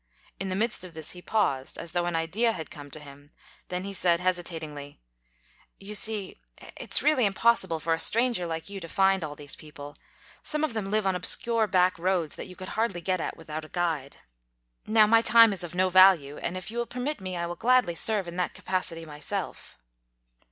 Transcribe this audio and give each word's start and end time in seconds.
In 0.39 0.49
the 0.49 0.55
midst 0.55 0.83
of 0.83 0.95
this 0.95 1.11
he 1.11 1.21
paused, 1.21 1.77
as 1.77 1.91
though 1.91 2.07
an 2.07 2.15
idea 2.15 2.53
had 2.53 2.71
come 2.71 2.89
to 2.89 2.99
him, 2.99 3.29
then 3.67 3.83
he 3.83 3.93
said 3.93 4.19
hesitatingly, 4.19 4.99
"You 5.79 5.93
see, 5.93 6.41
it's 6.75 7.03
really 7.03 7.23
impossible 7.23 7.79
for 7.79 7.93
a 7.93 7.99
stranger 7.99 8.47
like 8.47 8.67
you 8.67 8.79
to 8.79 8.89
find 8.89 9.23
all 9.23 9.35
these 9.35 9.55
people. 9.55 9.95
Some 10.41 10.63
of 10.63 10.73
them 10.73 10.89
live 10.89 11.05
on 11.05 11.15
obscure 11.15 11.67
back 11.67 11.99
roads 11.99 12.35
that 12.35 12.47
you 12.47 12.55
could 12.55 12.69
hardly 12.69 13.01
get 13.01 13.21
at 13.21 13.37
without 13.37 13.63
a 13.63 13.69
guide. 13.69 14.17
Now, 14.87 15.05
my 15.05 15.21
time 15.21 15.53
is 15.53 15.63
of 15.63 15.75
no 15.75 15.89
value, 15.89 16.37
and 16.39 16.57
if 16.57 16.71
you 16.71 16.79
will 16.79 16.87
permit 16.87 17.21
me, 17.21 17.37
I 17.37 17.45
will 17.45 17.55
gladly 17.55 17.93
serve 17.93 18.27
in 18.27 18.37
that 18.37 18.55
capacity 18.55 19.05
myself." 19.05 19.77